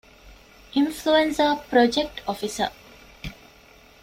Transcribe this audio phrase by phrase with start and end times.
[0.73, 2.71] އިންފުލުއެންޒާ ޕްރޮޖެކްޓް އޮފިސަރ